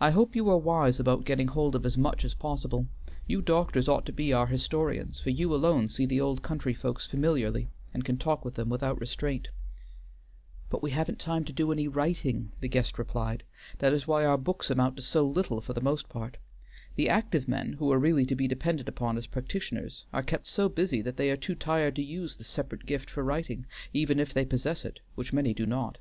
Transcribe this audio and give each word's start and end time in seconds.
I 0.00 0.10
hope 0.10 0.36
you 0.36 0.50
are 0.50 0.58
wise 0.58 1.00
about 1.00 1.24
getting 1.24 1.48
hold 1.48 1.74
of 1.74 1.86
as 1.86 1.96
much 1.96 2.26
as 2.26 2.34
possible. 2.34 2.88
You 3.26 3.40
doctors 3.40 3.88
ought 3.88 4.04
to 4.04 4.12
be 4.12 4.30
our 4.30 4.48
historians, 4.48 5.18
for 5.18 5.30
you 5.30 5.54
alone 5.54 5.88
see 5.88 6.04
the 6.04 6.20
old 6.20 6.42
country 6.42 6.74
folks 6.74 7.06
familiarly 7.06 7.70
and 7.94 8.04
can 8.04 8.18
talk 8.18 8.44
with 8.44 8.56
them 8.56 8.68
without 8.68 9.00
restraint." 9.00 9.48
"But 10.68 10.82
we 10.82 10.90
haven't 10.90 11.18
time 11.18 11.42
to 11.46 11.54
do 11.54 11.72
any 11.72 11.88
writing," 11.88 12.52
the 12.60 12.68
guest 12.68 12.98
replied. 12.98 13.44
"That 13.78 13.94
is 13.94 14.06
why 14.06 14.26
our 14.26 14.36
books 14.36 14.68
amount 14.68 14.96
to 14.96 15.02
so 15.02 15.26
little 15.26 15.62
for 15.62 15.72
the 15.72 15.80
most 15.80 16.10
part. 16.10 16.36
The 16.96 17.08
active 17.08 17.48
men, 17.48 17.72
who 17.78 17.90
are 17.92 17.98
really 17.98 18.26
to 18.26 18.34
be 18.34 18.46
depended 18.46 18.88
upon 18.90 19.16
as 19.16 19.26
practitioners, 19.26 20.04
are 20.12 20.22
kept 20.22 20.48
so 20.48 20.68
busy 20.68 21.00
that 21.00 21.16
they 21.16 21.30
are 21.30 21.36
too 21.38 21.54
tired 21.54 21.96
to 21.96 22.02
use 22.02 22.36
the 22.36 22.44
separate 22.44 22.84
gift 22.84 23.08
for 23.08 23.24
writing, 23.24 23.64
even 23.94 24.20
if 24.20 24.34
they 24.34 24.44
possess 24.44 24.84
it, 24.84 25.00
which 25.14 25.32
many 25.32 25.54
do 25.54 25.64
not. 25.64 25.96